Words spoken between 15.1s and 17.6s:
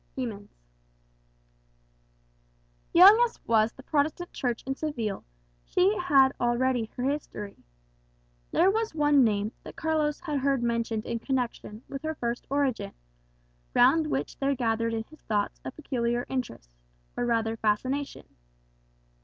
thoughts a peculiar interest, or rather